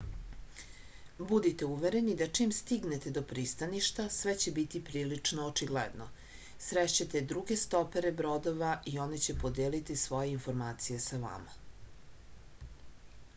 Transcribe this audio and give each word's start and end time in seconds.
budite 1.31 1.65
uvereni 1.73 2.13
da 2.21 2.27
čim 2.39 2.53
stignete 2.59 3.11
do 3.17 3.21
pristaništa 3.33 4.05
sve 4.17 4.33
će 4.45 4.53
biti 4.57 4.81
prilično 4.89 5.45
očigledno 5.51 6.07
srešćete 6.71 7.21
druge 7.35 7.59
stopere 7.67 8.13
brodova 8.25 8.71
i 8.95 8.99
oni 9.07 9.21
će 9.29 9.37
podeliti 9.47 10.01
svoje 10.09 10.33
informacije 10.37 11.03
sa 11.09 11.21
vama 11.29 11.59